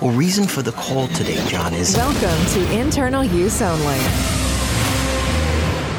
[0.00, 3.98] Well, reason for the call today, John, is Welcome to Internal Use Only.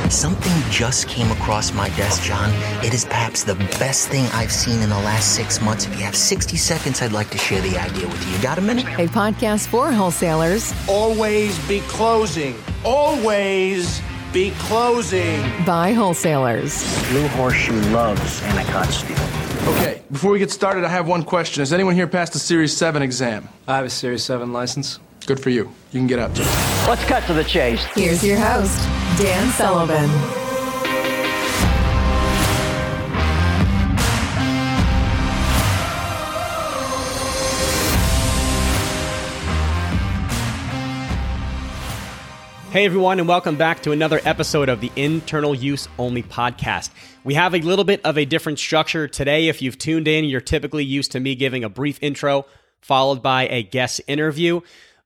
[0.10, 2.50] something just came across my desk, John.
[2.82, 5.86] It is perhaps the best thing I've seen in the last six months.
[5.86, 8.38] If you have 60 seconds, I'd like to share the idea with you.
[8.38, 8.86] You got a minute?
[8.86, 12.56] A podcast for wholesalers Always be closing.
[12.86, 15.42] Always be closing.
[15.66, 16.86] by wholesalers.
[17.10, 19.49] Blue Horseshoe loves Anacott steel.
[19.70, 21.62] Okay, before we get started, I have one question.
[21.62, 23.48] Has anyone here passed the Series 7 exam?
[23.68, 25.00] I have a Series 7 license.
[25.28, 25.70] Good for you.
[25.92, 26.36] You can get out.
[26.88, 27.84] Let's cut to the chase.
[27.94, 28.80] Here's your host,
[29.20, 30.39] Dan Sullivan.
[42.72, 46.92] Hey everyone, and welcome back to another episode of the Internal Use Only podcast.
[47.24, 49.48] We have a little bit of a different structure today.
[49.48, 52.46] If you've tuned in, you're typically used to me giving a brief intro
[52.80, 54.62] followed by a guest interview.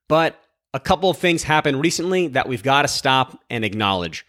[0.10, 0.38] But
[0.74, 4.26] a couple of things happened recently that we've got to stop and acknowledge.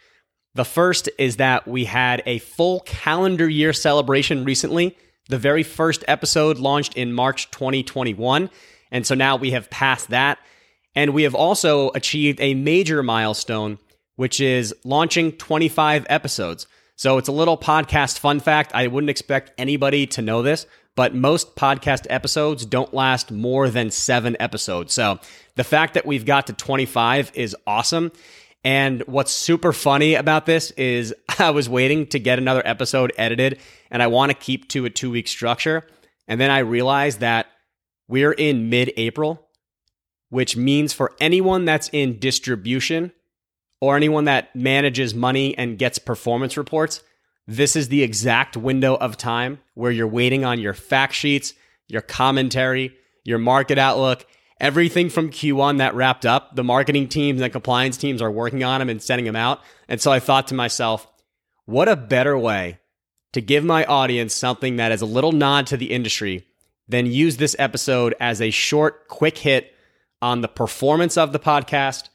[0.55, 4.97] The first is that we had a full calendar year celebration recently.
[5.29, 8.49] The very first episode launched in March 2021.
[8.93, 10.39] And so now we have passed that.
[10.95, 13.79] And we have also achieved a major milestone,
[14.17, 16.67] which is launching 25 episodes.
[16.97, 18.73] So it's a little podcast fun fact.
[18.75, 23.91] I wouldn't expect anybody to know this, but most podcast episodes don't last more than
[23.91, 24.93] seven episodes.
[24.93, 25.19] So
[25.57, 28.13] the fact that we've got to 25 is awesome.
[28.63, 33.59] And what's super funny about this is I was waiting to get another episode edited
[33.91, 35.85] and I want to keep to a two week structure.
[36.29, 37.47] And then I realized that
[38.07, 39.49] we're in mid April
[40.35, 43.13] which means for anyone that's in distribution
[43.81, 47.05] or anyone that manages money and gets performance reports,
[47.47, 51.55] this is the exact window of time where you're waiting on your fact sheets,
[51.87, 54.27] your commentary, your market outlook,
[54.59, 56.57] everything from Q1 that wrapped up.
[56.57, 59.61] The marketing teams and compliance teams are working on them and sending them out.
[59.87, 61.07] And so I thought to myself,
[61.65, 62.81] what a better way
[63.35, 66.45] to give my audience something that is a little nod to the industry
[66.89, 69.71] than use this episode as a short, quick hit
[70.25, 72.09] on the performance of the podcast,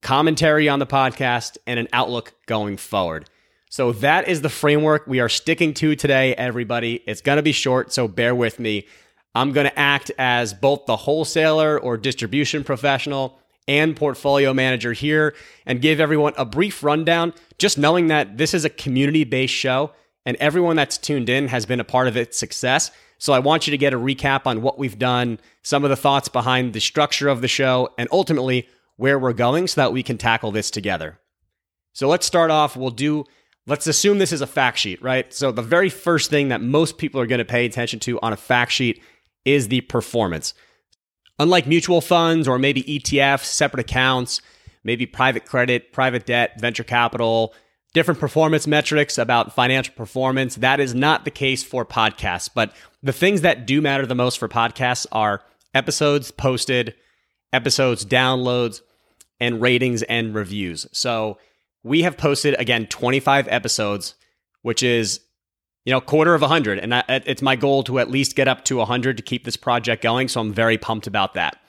[0.00, 3.28] commentary on the podcast, and an outlook going forward.
[3.68, 7.02] So that is the framework we are sticking to today, everybody.
[7.04, 8.86] It's going to be short, so bear with me.
[9.34, 15.34] I'm going to act as both the wholesaler or distribution professional and portfolio manager here
[15.66, 19.90] and give everyone a brief rundown, just knowing that this is a community based show
[20.24, 22.92] and everyone that's tuned in has been a part of its success.
[23.18, 25.96] So I want you to get a recap on what we've done, some of the
[25.96, 30.02] thoughts behind the structure of the show, and ultimately where we're going so that we
[30.02, 31.18] can tackle this together.
[31.92, 32.76] So let's start off.
[32.76, 33.24] We'll do,
[33.66, 35.32] let's assume this is a fact sheet, right?
[35.32, 38.32] So the very first thing that most people are going to pay attention to on
[38.32, 39.02] a fact sheet
[39.44, 40.54] is the performance.
[41.38, 44.40] Unlike mutual funds or maybe ETFs, separate accounts,
[44.84, 47.54] maybe private credit, private debt, venture capital,
[47.96, 50.56] different performance metrics about financial performance.
[50.56, 52.50] That is not the case for podcasts.
[52.54, 55.42] But the things that do matter the most for podcasts are
[55.72, 56.94] episodes posted,
[57.54, 58.82] episodes downloads,
[59.40, 60.86] and ratings and reviews.
[60.92, 61.38] So
[61.82, 64.14] we have posted again 25 episodes,
[64.60, 65.20] which is
[65.86, 68.62] you know quarter of 100 and I, it's my goal to at least get up
[68.66, 71.60] to 100 to keep this project going so i'm very pumped about that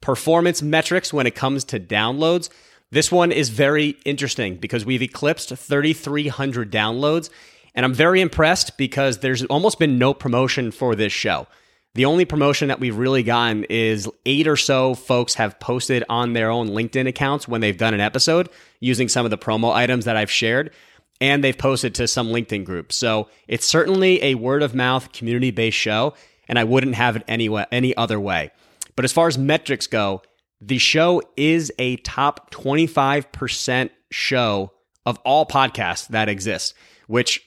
[0.00, 2.50] performance metrics when it comes to downloads
[2.94, 7.28] this one is very interesting because we've eclipsed 3,300 downloads.
[7.74, 11.48] And I'm very impressed because there's almost been no promotion for this show.
[11.94, 16.32] The only promotion that we've really gotten is eight or so folks have posted on
[16.32, 18.48] their own LinkedIn accounts when they've done an episode
[18.80, 20.72] using some of the promo items that I've shared.
[21.20, 22.96] And they've posted to some LinkedIn groups.
[22.96, 26.14] So it's certainly a word of mouth, community based show.
[26.48, 28.50] And I wouldn't have it any, way, any other way.
[28.96, 30.22] But as far as metrics go,
[30.60, 34.72] the show is a top 25% show
[35.06, 36.74] of all podcasts that exist,
[37.06, 37.42] which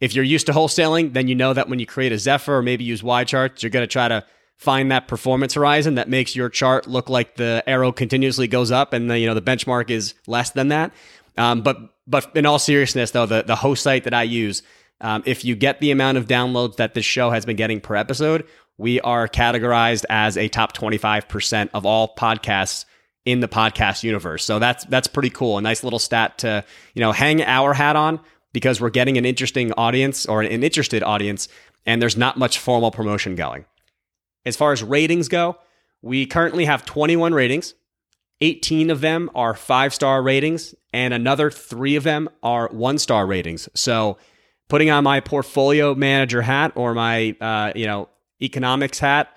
[0.00, 2.62] if you're used to wholesaling, then you know that when you create a Zephyr or
[2.62, 4.24] maybe use YCharts, you're going to try to
[4.56, 8.92] find that performance horizon that makes your chart look like the arrow continuously goes up
[8.92, 10.92] and the, you know, the benchmark is less than that.
[11.36, 14.62] Um, but, but in all seriousness though, the, the host site that I use,
[15.00, 17.96] um, if you get the amount of downloads that this show has been getting per
[17.96, 18.46] episode,
[18.78, 22.84] we are categorized as a top 25% of all podcasts
[23.24, 24.44] in the podcast universe.
[24.44, 25.58] So that's that's pretty cool.
[25.58, 28.20] A nice little stat to, you know, hang our hat on
[28.52, 31.48] because we're getting an interesting audience or an interested audience
[31.86, 33.64] and there's not much formal promotion going.
[34.46, 35.56] As far as ratings go,
[36.02, 37.74] we currently have 21 ratings.
[38.40, 43.68] 18 of them are 5-star ratings and another 3 of them are 1-star ratings.
[43.74, 44.18] So,
[44.68, 48.08] putting on my portfolio manager hat or my uh, you know,
[48.40, 49.34] economics hat,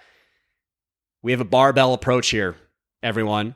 [1.23, 2.55] We have a barbell approach here,
[3.01, 3.55] everyone.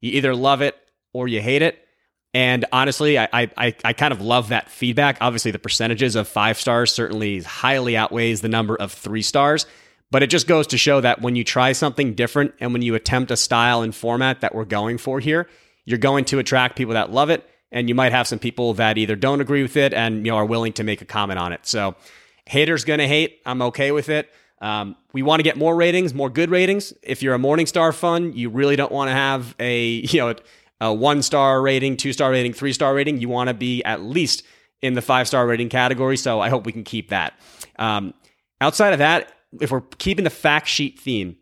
[0.00, 0.76] You either love it
[1.12, 1.78] or you hate it.
[2.34, 5.18] And honestly, I, I, I kind of love that feedback.
[5.20, 9.66] Obviously, the percentages of five stars certainly highly outweighs the number of three stars.
[10.10, 12.94] But it just goes to show that when you try something different and when you
[12.94, 15.48] attempt a style and format that we're going for here,
[15.84, 17.48] you're going to attract people that love it.
[17.70, 20.38] And you might have some people that either don't agree with it and you know,
[20.38, 21.66] are willing to make a comment on it.
[21.66, 21.96] So,
[22.46, 23.40] haters gonna hate.
[23.44, 24.30] I'm okay with it.
[24.60, 26.92] Um, we want to get more ratings, more good ratings.
[27.02, 30.34] If you're a Morningstar fund, you really don't want to have a you know
[30.80, 33.20] a one star rating, two star rating, three star rating.
[33.20, 34.42] You want to be at least
[34.82, 36.16] in the five star rating category.
[36.16, 37.34] So I hope we can keep that.
[37.78, 38.14] Um,
[38.60, 41.36] outside of that, if we're keeping the fact sheet theme,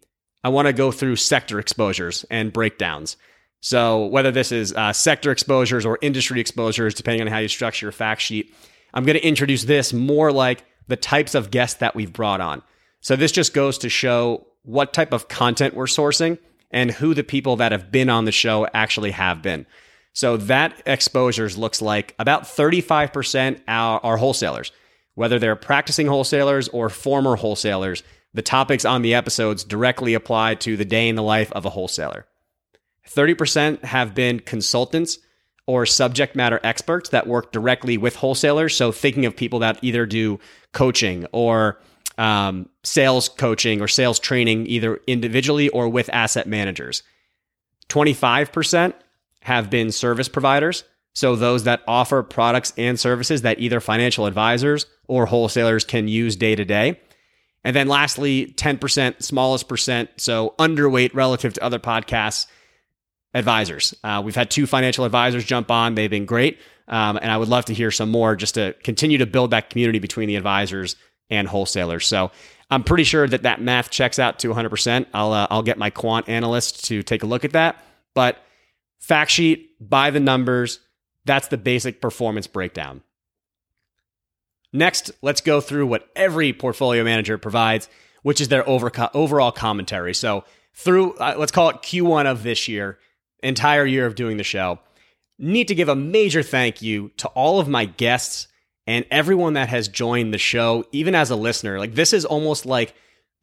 [0.45, 3.17] I want to go through sector exposures and breakdowns.
[3.61, 7.87] So whether this is uh, sector exposures or industry exposures, depending on how you structure
[7.87, 8.55] your fact sheet,
[8.95, 12.63] I'm going to introduce this more like the types of guests that we've brought on.
[13.07, 16.39] So this just goes to show what type of content we're sourcing
[16.73, 19.65] and who the people that have been on the show actually have been.
[20.13, 24.73] So that exposures looks like about 35% are, are wholesalers,
[25.15, 28.03] whether they're practicing wholesalers or former wholesalers.
[28.35, 31.71] The topics on the episodes directly apply to the day in the life of a
[31.71, 32.27] wholesaler.
[33.09, 35.21] 30% have been consultants
[35.69, 38.75] or subject matter experts that work directly with wholesalers.
[38.75, 40.41] So thinking of people that either do
[40.73, 41.79] coaching or
[42.19, 47.03] um, sales coaching or sales training, either individually or with asset managers.
[47.89, 48.95] 25%
[49.43, 50.85] have been service providers.
[51.15, 56.37] So those that offer products and services that either financial advisors or wholesalers can use
[56.37, 57.01] day to day.
[57.65, 62.47] And then lastly, 10%, smallest percent, so underweight relative to other podcasts,
[63.35, 63.95] advisors.
[64.05, 65.95] Uh, we've had two financial advisors jump on.
[65.95, 66.59] They've been great.
[66.89, 69.71] Um, and I would love to hear some more just to continue to build that
[69.71, 70.97] community between the advisors
[71.31, 72.07] and wholesalers.
[72.07, 72.31] So
[72.71, 75.07] I'm pretty sure that that math checks out to 100%.
[75.15, 77.83] I'll, uh, I'll get my quant analyst to take a look at that.
[78.15, 78.39] But
[78.99, 80.81] fact sheet, by the numbers,
[81.25, 83.03] that's the basic performance breakdown.
[84.73, 87.89] Next, let's go through what every portfolio manager provides,
[88.23, 90.15] which is their over, overall commentary.
[90.15, 90.45] So,
[90.75, 92.99] through, uh, let's call it Q1 of this year,
[93.43, 94.79] entire year of doing the show,
[95.39, 98.49] need to give a major thank you to all of my guests
[98.87, 101.79] and everyone that has joined the show, even as a listener.
[101.79, 102.95] Like, this is almost like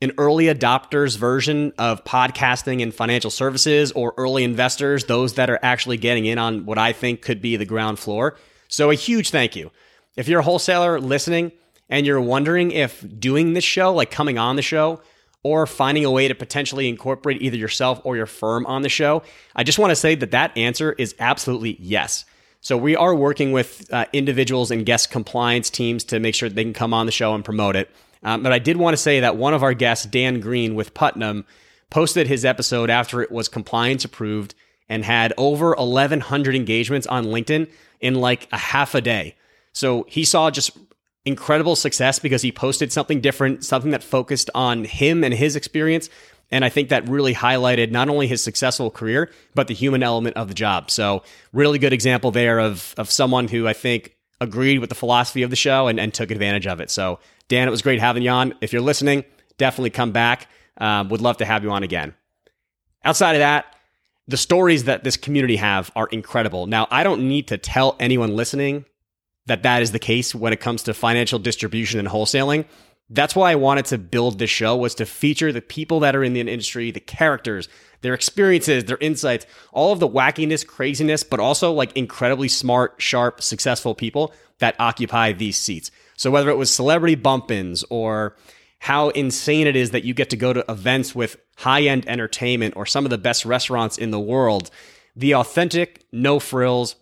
[0.02, 5.60] an early adopters version of podcasting and financial services or early investors, those that are
[5.62, 8.38] actually getting in on what I think could be the ground floor.
[8.68, 9.72] So, a huge thank you.
[10.16, 11.52] If you're a wholesaler listening
[11.90, 15.02] and you're wondering if doing this show, like coming on the show,
[15.44, 19.24] or finding a way to potentially incorporate either yourself or your firm on the show,
[19.56, 22.26] I just want to say that that answer is absolutely yes.
[22.64, 26.64] So we are working with uh, individuals and guest compliance teams to make sure they
[26.64, 27.92] can come on the show and promote it.
[28.24, 30.94] Um, but I did want to say that one of our guests, Dan Green with
[30.94, 31.46] Putnam,
[31.90, 34.56] posted his episode after it was compliance approved
[34.88, 37.70] and had over 1,100 engagements on LinkedIn
[38.00, 39.36] in like a half a day.
[39.74, 40.72] So he saw just
[41.26, 46.10] incredible success because he posted something different, something that focused on him and his experience,
[46.54, 50.38] and I think that really highlighted not only his successful career, but the human element
[50.38, 50.92] of the job.
[50.92, 55.42] So, really good example there of, of someone who I think agreed with the philosophy
[55.42, 56.92] of the show and, and took advantage of it.
[56.92, 58.54] So, Dan, it was great having you on.
[58.62, 59.26] If you're listening,
[59.58, 60.48] definitely come back.
[60.78, 62.14] Um, would love to have you on again.
[63.04, 63.76] Outside of that,
[64.28, 66.68] the stories that this community have are incredible.
[66.68, 68.86] Now, I don't need to tell anyone listening
[69.48, 72.66] that that is the case when it comes to financial distribution and wholesaling
[73.14, 76.24] that's why I wanted to build this show was to feature the people that are
[76.24, 77.70] in the industry, the characters,
[78.02, 83.42] their experiences, their insights, all of the wackiness, craziness, but also like incredibly smart, sharp,
[83.42, 85.92] successful people that occupy these seats.
[86.18, 88.36] So whether it was celebrity bump-ins or
[88.80, 92.86] how insane it is that you get to go to events with high-end entertainment or
[92.86, 94.72] some of the best restaurants in the world,
[95.16, 96.96] the authentic, no frills,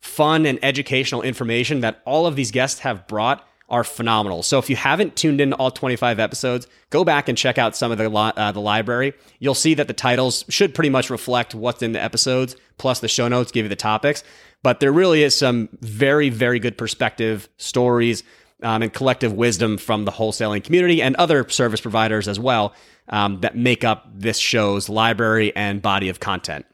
[0.00, 4.42] fun and educational information that all of these guests have brought are phenomenal.
[4.42, 7.92] So if you haven't tuned in all 25 episodes, go back and check out some
[7.92, 9.12] of the li- uh, the library.
[9.40, 13.08] You'll see that the titles should pretty much reflect what's in the episodes, plus the
[13.08, 14.24] show notes give you the topics.
[14.62, 18.22] But there really is some very very good perspective stories
[18.62, 22.74] um, and collective wisdom from the wholesaling community and other service providers as well
[23.08, 26.66] um, that make up this show's library and body of content.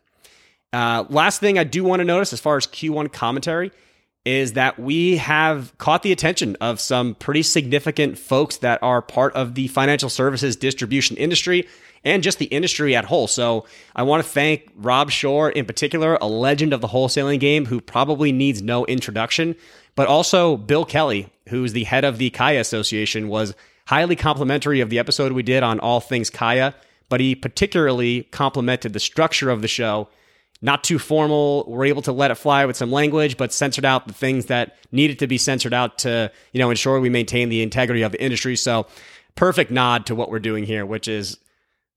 [0.73, 3.71] Uh, last thing I do want to notice as far as Q1 commentary
[4.25, 9.35] is that we have caught the attention of some pretty significant folks that are part
[9.35, 11.69] of the financial services distribution industry
[12.05, 13.27] and just the industry at whole.
[13.27, 17.67] So I want to thank Rob Shore in particular, a legend of the wholesaling game
[17.67, 19.57] who probably needs no introduction,
[19.95, 23.55] but also Bill Kelly, who's the head of the CAIA Association, was
[23.87, 26.75] highly complimentary of the episode we did on all things CAIA,
[27.09, 30.09] but he particularly complimented the structure of the show.
[30.63, 31.65] Not too formal.
[31.69, 34.77] We're able to let it fly with some language, but censored out the things that
[34.93, 38.23] needed to be censored out to, you know, ensure we maintain the integrity of the
[38.23, 38.57] industry.
[38.57, 38.87] So,
[39.35, 41.39] perfect nod to what we're doing here, which is,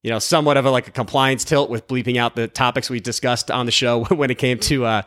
[0.04, 3.00] you know, somewhat of a like a compliance tilt with bleeping out the topics we
[3.00, 5.02] discussed on the show when it came to uh,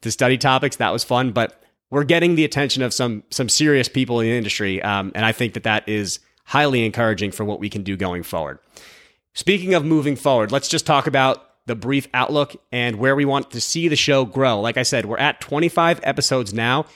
[0.00, 0.76] to study topics.
[0.76, 4.36] That was fun, but we're getting the attention of some some serious people in the
[4.36, 7.96] industry, um, and I think that that is highly encouraging for what we can do
[7.96, 8.58] going forward.
[9.34, 13.50] Speaking of moving forward, let's just talk about the brief outlook and where we want
[13.52, 14.60] to see the show grow.
[14.60, 16.86] Like I said, we're at 25 episodes now.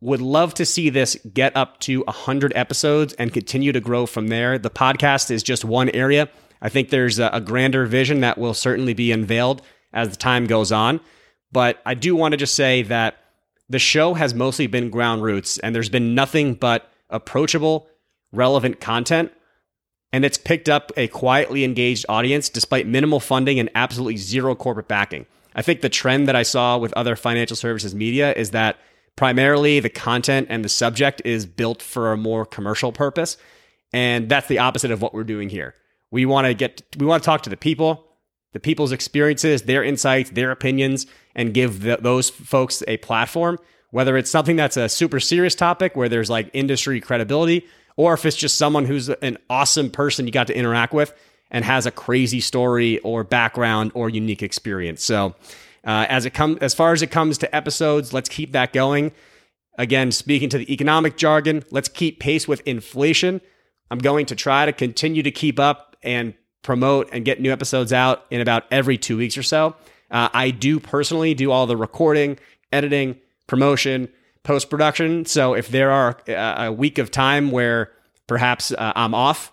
[0.00, 4.28] Would love to see this get up to 100 episodes and continue to grow from
[4.28, 4.58] there.
[4.58, 6.28] The podcast is just one area.
[6.60, 10.72] I think there's a, grander vision that will certainly be unveiled as the time goes
[10.72, 11.00] on.
[11.52, 13.16] But I do want to just say that
[13.68, 17.88] the show has mostly been ground roots and there's been nothing but approachable,
[18.32, 19.32] relevant content.
[20.12, 24.88] And it's picked up a quietly engaged audience despite minimal funding and absolutely zero corporate
[24.88, 25.26] backing.
[25.54, 28.78] I think the trend that I saw with other financial services media is that
[29.16, 33.36] primarily the content and the subject is built for a more commercial purpose.
[33.92, 35.74] And that's the opposite of what we're doing here.
[36.10, 38.06] We want to get, we want to talk to the people,
[38.52, 43.58] the people's experiences, their insights, their opinions, and give the, those folks a platform.
[43.90, 47.66] Whether it's something that's a super serious topic where there's like industry credibility,
[47.98, 51.12] or if it's just someone who's an awesome person you got to interact with
[51.50, 55.04] and has a crazy story or background or unique experience.
[55.04, 55.34] So,
[55.84, 59.12] uh, as it comes, as far as it comes to episodes, let's keep that going.
[59.78, 63.40] Again, speaking to the economic jargon, let's keep pace with inflation.
[63.90, 67.92] I'm going to try to continue to keep up and promote and get new episodes
[67.92, 69.74] out in about every two weeks or so.
[70.10, 72.38] Uh, I do personally do all the recording,
[72.72, 74.08] editing, promotion,
[74.48, 75.26] post production.
[75.26, 77.92] So if there are uh, a week of time where
[78.26, 79.52] perhaps uh, I'm off,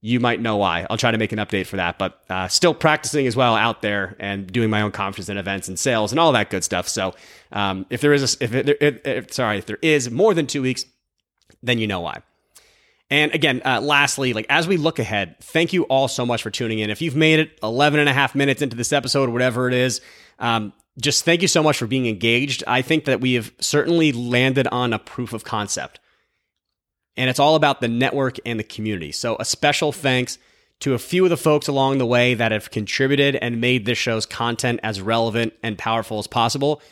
[0.00, 0.86] you might know why.
[0.88, 3.82] I'll try to make an update for that, but uh, still practicing as well out
[3.82, 6.86] there and doing my own conferences and events and sales and all that good stuff.
[6.86, 7.12] So
[7.50, 10.46] um, if there is, a, if, it, if, if sorry, if there is more than
[10.46, 10.84] two weeks,
[11.64, 12.22] then you know why.
[13.10, 16.52] And again, uh, lastly, like as we look ahead, thank you all so much for
[16.52, 16.88] tuning in.
[16.88, 20.00] If you've made it 11 and a half minutes into this episode, whatever it is,
[20.38, 22.64] um, just thank you so much for being engaged.
[22.66, 26.00] I think that we have certainly landed on a proof of concept.
[27.16, 29.12] And it's all about the network and the community.
[29.12, 30.38] So a special thanks
[30.80, 33.98] to a few of the folks along the way that have contributed and made this
[33.98, 36.82] show's content as relevant and powerful as possible.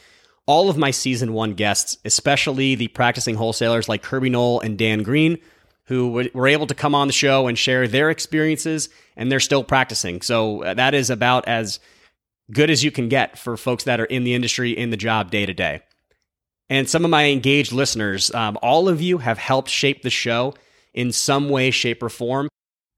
[0.47, 5.03] All of my season one guests, especially the practicing wholesalers like Kirby Knoll and Dan
[5.03, 5.39] Green,
[5.85, 9.65] who were able to come on the show and share their experiences, and they're still
[9.65, 10.23] practicing.
[10.23, 11.79] So uh, that is about as
[12.53, 15.31] good as you can get for folks that are in the industry, in the job
[15.31, 15.81] day to day.
[16.71, 20.55] And some of my engaged listeners, um, all of you have helped shape the show
[20.93, 22.49] in some way, shape, or form.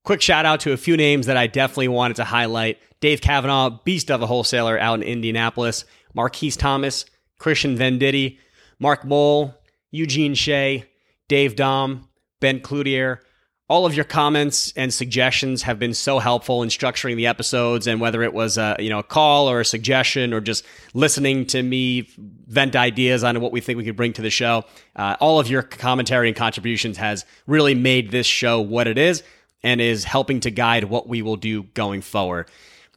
[0.05, 3.71] Quick shout out to a few names that I definitely wanted to highlight Dave Kavanaugh,
[3.85, 5.85] beast of a wholesaler out in Indianapolis,
[6.15, 7.05] Marquise Thomas,
[7.39, 8.39] Christian Venditti,
[8.79, 9.55] Mark Mole,
[9.91, 10.85] Eugene Shea,
[11.29, 12.09] Dave Dom,
[12.41, 13.19] Ben Cloutier.
[13.69, 18.01] All of your comments and suggestions have been so helpful in structuring the episodes, and
[18.01, 21.63] whether it was a you know a call or a suggestion or just listening to
[21.63, 22.09] me
[22.47, 25.49] vent ideas on what we think we could bring to the show, uh, all of
[25.49, 29.25] your commentary and contributions has really made this show what it is
[29.65, 32.49] and is helping to guide what we will do going forward.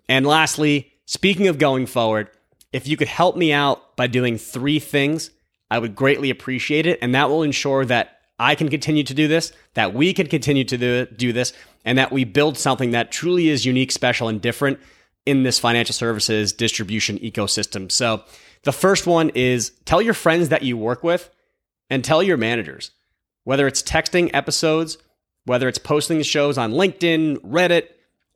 [0.08, 2.30] And lastly, speaking of going forward,
[2.72, 5.32] if you could help me out by doing three things,
[5.72, 9.28] I would greatly appreciate it, and that will ensure that I can continue to do
[9.28, 11.54] this, that we can continue to do, this,
[11.84, 14.80] and that we build something that truly is unique, special, and different
[15.26, 17.92] in this financial services distribution ecosystem.
[17.92, 18.24] So,
[18.64, 21.30] the first one is tell your friends that you work with
[21.90, 22.92] and tell your managers,
[23.44, 24.98] whether it's texting episodes,
[25.46, 27.88] whether it's posting the shows on LinkedIn, Reddit,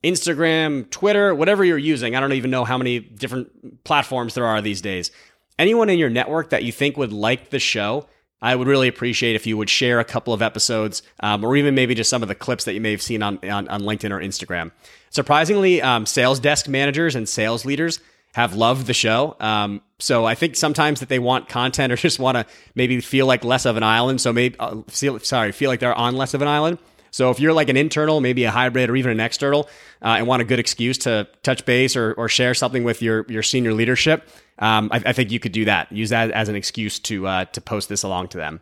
[0.04, 2.16] Instagram, Twitter, whatever you're using.
[2.16, 5.12] I don't even know how many different platforms there are these days.
[5.60, 8.08] Anyone in your network that you think would like the show
[8.44, 11.74] I would really appreciate if you would share a couple of episodes, um, or even
[11.74, 14.12] maybe just some of the clips that you may have seen on on, on LinkedIn
[14.12, 14.72] or Instagram.
[15.10, 18.00] Surprisingly, um, sales desk managers and sales leaders
[18.34, 19.36] have loved the show.
[19.40, 22.46] Um, so I think sometimes that they want content or just want to
[22.76, 24.20] maybe feel like less of an island.
[24.22, 26.80] So maybe uh, feel, sorry, feel like they're on less of an island.
[27.14, 29.70] So if you're like an internal, maybe a hybrid or even an external,
[30.02, 33.26] uh, and want a good excuse to touch base or, or share something with your
[33.30, 34.28] your senior leadership,
[34.58, 35.92] um, I, I, think you could do that.
[35.92, 38.62] Use that as an excuse to uh, to post this along to them.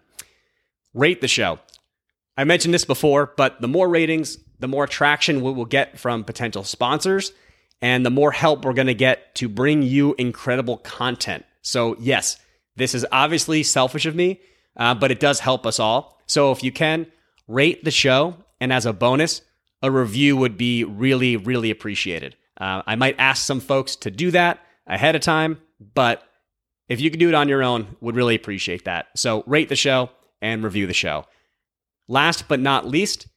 [0.94, 1.60] Rate the show.
[2.36, 6.26] I mentioned this before, but the more ratings, the more traction we will get from
[6.26, 7.32] potential sponsors,
[7.82, 11.46] and the more help we're going to get to bring you incredible content.
[11.62, 12.38] So yes,
[12.76, 14.42] this is obviously selfish of me,
[14.76, 16.20] uh, but it does help us all.
[16.26, 17.08] So if you can
[17.52, 19.42] rate the show, and as a bonus,
[19.82, 22.36] a review would be really, really appreciated.
[22.60, 25.60] Uh, I might ask some folks to do that ahead of time,
[25.94, 26.24] but
[26.88, 29.08] if you could do it on your own, would really appreciate that.
[29.16, 30.10] So rate the show
[30.42, 31.26] and review the show.
[32.08, 33.28] Last but not least,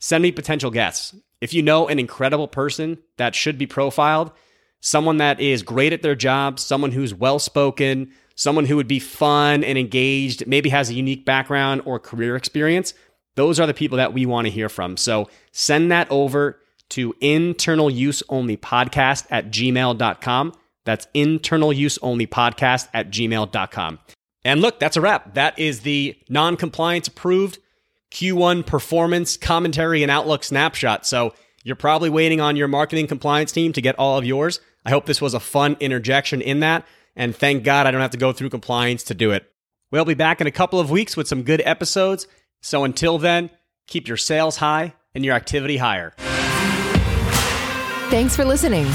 [0.00, 1.14] send me potential guests.
[1.40, 4.32] If you know an incredible person that should be profiled,
[4.80, 8.98] someone that is great at their job, someone who's well spoken, someone who would be
[8.98, 12.94] fun and engaged, maybe has a unique background or career experience,
[13.36, 14.96] those are the people that we want to hear from.
[14.96, 16.60] So send that over
[16.90, 20.52] to internal use only podcast at gmail.com.
[20.84, 23.98] That's internal use only podcast at gmail.com.
[24.44, 25.34] And look, that's a wrap.
[25.34, 27.58] That is the non compliance approved
[28.12, 31.06] Q1 performance commentary and outlook snapshot.
[31.06, 34.60] So you're probably waiting on your marketing compliance team to get all of yours.
[34.84, 36.86] I hope this was a fun interjection in that.
[37.16, 39.50] And thank God I don't have to go through compliance to do it.
[39.90, 42.26] We'll be back in a couple of weeks with some good episodes.
[42.64, 43.50] So until then,
[43.86, 46.14] keep your sales high and your activity higher.
[48.08, 48.86] Thanks for listening.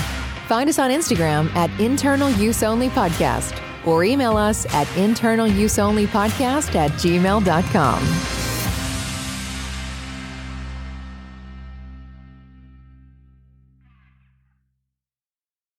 [0.47, 6.91] Find us on Instagram at Internal Use Only Podcast or email us at internaluseonlypodcast at
[6.93, 8.49] gmail.com.